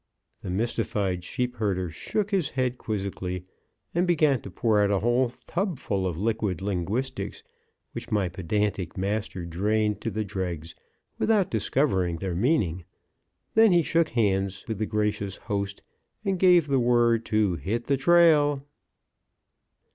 [0.41, 3.45] The mystified sheep herder shook his head quizzically,
[3.93, 7.43] and began to pour out a whole tubful of liquid linguistics
[7.91, 10.73] which my pedantic master drained to the dregs
[11.19, 12.83] without discovering their meaning;
[13.53, 15.83] then he shook hands with the gracious host
[16.25, 18.63] and gave the word to "hit the trail."